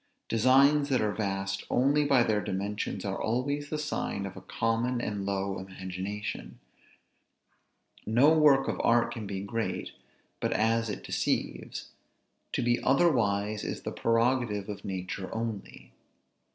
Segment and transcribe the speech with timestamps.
[0.29, 4.99] Designs that are vast only by their dimensions are always the sign of a common
[4.99, 6.57] and low imagination.
[8.07, 9.91] No work of art can be great,
[10.39, 11.89] but as it deceives;
[12.51, 15.91] to be otherwise is the prerogative of nature only.